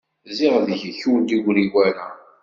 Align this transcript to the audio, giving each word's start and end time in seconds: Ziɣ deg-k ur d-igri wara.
Ziɣ 0.37 0.55
deg-k 0.67 1.01
ur 1.11 1.19
d-igri 1.27 1.65
wara. 1.73 2.07